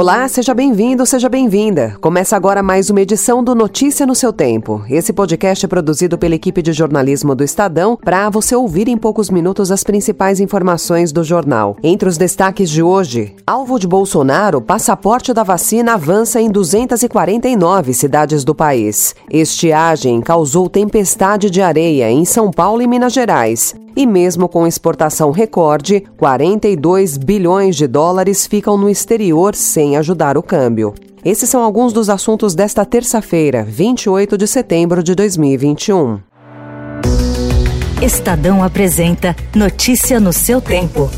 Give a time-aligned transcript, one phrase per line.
[0.00, 1.94] Olá, seja bem-vindo, seja bem-vinda.
[2.00, 4.82] Começa agora mais uma edição do Notícia no seu tempo.
[4.88, 9.28] Esse podcast é produzido pela equipe de jornalismo do Estadão para você ouvir em poucos
[9.28, 11.76] minutos as principais informações do jornal.
[11.82, 18.42] Entre os destaques de hoje, alvo de Bolsonaro, passaporte da vacina avança em 249 cidades
[18.42, 19.14] do país.
[19.30, 23.74] Estiagem causou tempestade de areia em São Paulo e Minas Gerais.
[23.96, 30.42] E mesmo com exportação recorde, 42 bilhões de dólares ficam no exterior sem ajudar o
[30.42, 30.94] câmbio.
[31.24, 36.20] Esses são alguns dos assuntos desta terça-feira, 28 de setembro de 2021.
[38.02, 41.10] Estadão apresenta Notícia no seu tempo.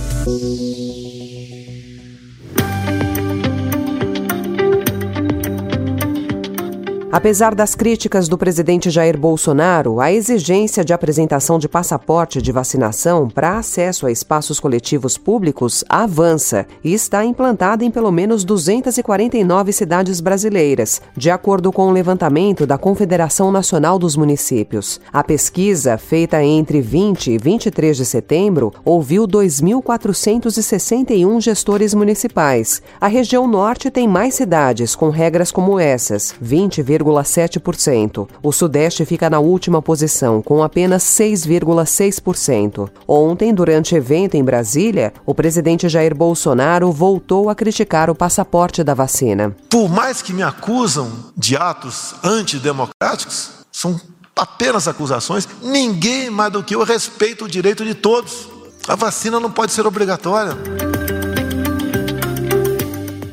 [7.12, 13.28] Apesar das críticas do presidente Jair Bolsonaro, a exigência de apresentação de passaporte de vacinação
[13.28, 20.22] para acesso a espaços coletivos públicos avança e está implantada em pelo menos 249 cidades
[20.22, 24.98] brasileiras, de acordo com o levantamento da Confederação Nacional dos Municípios.
[25.12, 32.80] A pesquisa, feita entre 20 e 23 de setembro, ouviu 2.461 gestores municipais.
[32.98, 38.28] A região norte tem mais cidades com regras como essas, 20, 6,7%.
[38.42, 42.88] O Sudeste fica na última posição, com apenas 6,6%.
[43.06, 48.94] Ontem, durante evento em Brasília, o presidente Jair Bolsonaro voltou a criticar o passaporte da
[48.94, 49.54] vacina.
[49.68, 54.00] Por mais que me acusam de atos antidemocráticos, são
[54.36, 58.48] apenas acusações, ninguém mais do que eu respeita o direito de todos.
[58.88, 60.56] A vacina não pode ser obrigatória.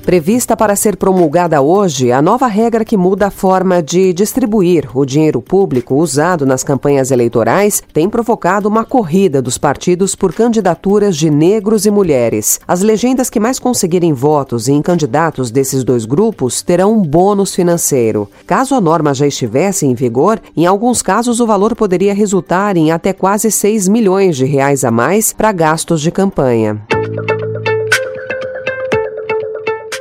[0.10, 5.06] Prevista para ser promulgada hoje, a nova regra que muda a forma de distribuir o
[5.06, 11.30] dinheiro público usado nas campanhas eleitorais tem provocado uma corrida dos partidos por candidaturas de
[11.30, 12.60] negros e mulheres.
[12.68, 18.28] As legendas que mais conseguirem votos em candidatos desses dois grupos terão um bônus financeiro.
[18.48, 22.92] Caso a norma já estivesse em vigor, em alguns casos o valor poderia resultar em
[22.92, 26.82] até quase 6 milhões de reais a mais para gastos de campanha.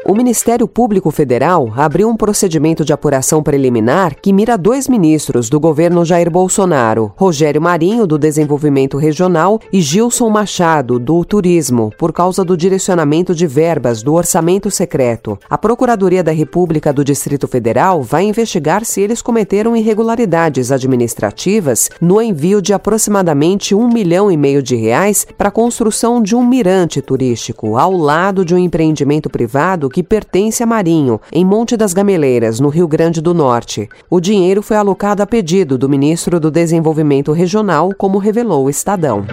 [0.08, 5.60] O Ministério Público Federal abriu um procedimento de apuração preliminar que mira dois ministros do
[5.60, 12.42] governo Jair Bolsonaro, Rogério Marinho, do Desenvolvimento Regional, e Gilson Machado, do Turismo, por causa
[12.42, 15.38] do direcionamento de verbas do orçamento secreto.
[15.46, 22.22] A Procuradoria da República do Distrito Federal vai investigar se eles cometeram irregularidades administrativas no
[22.22, 27.02] envio de aproximadamente um milhão e meio de reais para a construção de um mirante
[27.02, 31.92] turístico ao lado de um empreendimento privado que que pertence a Marinho, em Monte das
[31.92, 33.88] Gameleiras, no Rio Grande do Norte.
[34.08, 39.26] O dinheiro foi alocado a pedido do ministro do Desenvolvimento Regional, como revelou o Estadão.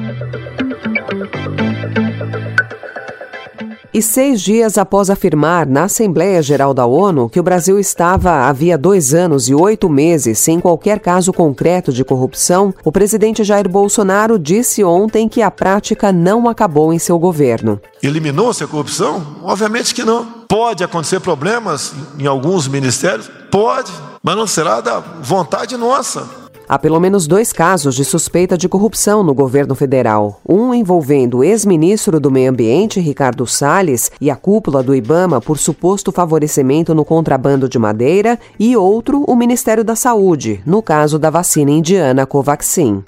[3.96, 8.78] E seis dias após afirmar na Assembleia Geral da ONU que o Brasil estava havia
[8.78, 14.38] dois anos e oito meses sem qualquer caso concreto de corrupção, o presidente Jair Bolsonaro
[14.38, 17.80] disse ontem que a prática não acabou em seu governo.
[18.04, 19.38] Eliminou-se a corrupção?
[19.42, 20.26] Obviamente que não.
[20.50, 23.32] Pode acontecer problemas em alguns ministérios?
[23.50, 26.45] Pode, mas não será da vontade nossa.
[26.68, 30.42] Há pelo menos dois casos de suspeita de corrupção no governo federal.
[30.48, 35.60] Um envolvendo o ex-ministro do Meio Ambiente, Ricardo Salles, e a cúpula do Ibama por
[35.60, 41.30] suposto favorecimento no contrabando de madeira, e outro, o Ministério da Saúde, no caso da
[41.30, 43.04] vacina indiana Covaxin.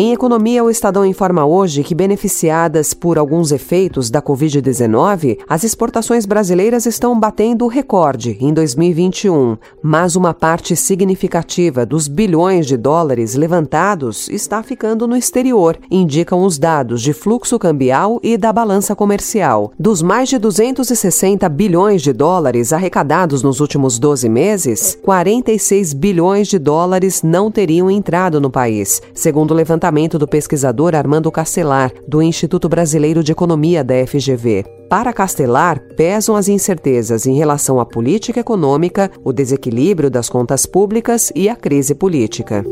[0.00, 6.24] Em economia, o Estadão informa hoje que, beneficiadas por alguns efeitos da Covid-19, as exportações
[6.24, 14.28] brasileiras estão batendo recorde em 2021, mas uma parte significativa dos bilhões de dólares levantados
[14.28, 19.72] está ficando no exterior, indicam os dados de fluxo cambial e da balança comercial.
[19.76, 26.60] Dos mais de 260 bilhões de dólares arrecadados nos últimos 12 meses, 46 bilhões de
[26.60, 32.20] dólares não teriam entrado no país, segundo o levantamento levantamento do pesquisador Armando Castelar, do
[32.20, 34.64] Instituto Brasileiro de Economia da FGV.
[34.88, 41.32] Para Castelar, pesam as incertezas em relação à política econômica, o desequilíbrio das contas públicas
[41.34, 42.64] e a crise política.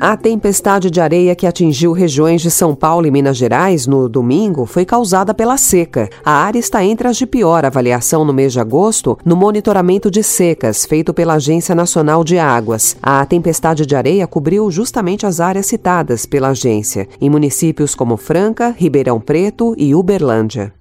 [0.00, 4.64] A tempestade de areia que atingiu regiões de São Paulo e Minas Gerais no domingo
[4.64, 6.08] foi causada pela seca.
[6.24, 10.22] A área está entre as de pior avaliação no mês de agosto no monitoramento de
[10.22, 12.96] secas feito pela Agência Nacional de Águas.
[13.02, 18.72] A tempestade de areia cobriu justamente as áreas citadas pela agência, em municípios como Franca,
[18.76, 20.72] Ribeirão Preto e Uberlândia.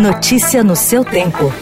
[0.00, 1.52] Notícia no seu tempo.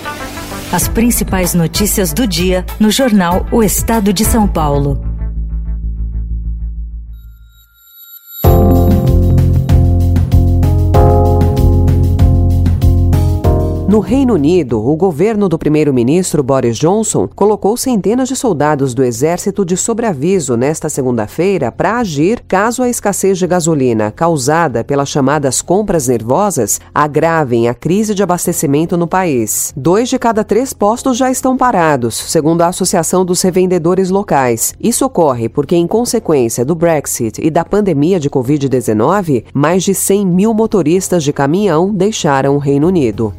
[0.70, 5.11] As principais notícias do dia no jornal O Estado de São Paulo.
[13.92, 19.66] No Reino Unido, o governo do primeiro-ministro Boris Johnson colocou centenas de soldados do exército
[19.66, 26.08] de sobreaviso nesta segunda-feira para agir caso a escassez de gasolina causada pelas chamadas compras
[26.08, 29.74] nervosas agravem a crise de abastecimento no país.
[29.76, 34.72] Dois de cada três postos já estão parados, segundo a Associação dos Revendedores Locais.
[34.80, 40.26] Isso ocorre porque, em consequência do Brexit e da pandemia de Covid-19, mais de 100
[40.28, 43.34] mil motoristas de caminhão deixaram o Reino Unido.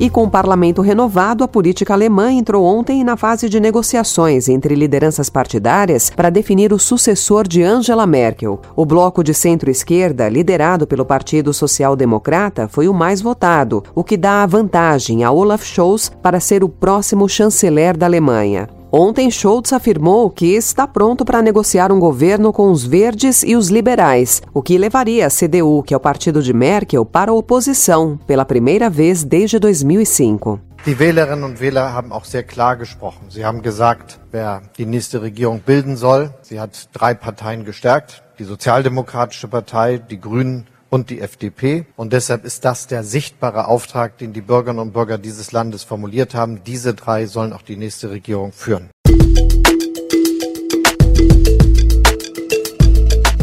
[0.00, 4.74] E com o parlamento renovado, a política alemã entrou ontem na fase de negociações entre
[4.74, 8.58] lideranças partidárias para definir o sucessor de Angela Merkel.
[8.74, 14.16] O bloco de centro-esquerda, liderado pelo Partido Social Democrata, foi o mais votado, o que
[14.16, 18.79] dá a vantagem a Olaf Scholz para ser o próximo chanceler da Alemanha.
[18.92, 23.68] Ontem, Schultz afirmou que está pronto para negociar um governo com os verdes e os
[23.68, 28.18] liberais, o que levaria a CDU, que é o partido de Merkel, para a oposição
[28.26, 30.60] pela primeira vez desde 2005.
[30.86, 33.26] Die Wählerinnen und Wähler haben auch sehr klar gesprochen.
[33.28, 36.30] Sie haben gesagt, wer die nächste Regierung bilden soll.
[36.42, 38.24] Sie hat drei Parteien gestärkt.
[38.40, 41.86] Die Sozialdemokratische Partei, die Grünen und die FDP.
[41.96, 46.34] Und deshalb ist das der sichtbare Auftrag, den die Bürgerinnen und Bürger dieses Landes formuliert
[46.34, 46.62] haben.
[46.64, 48.90] Diese drei sollen auch die nächste Regierung führen.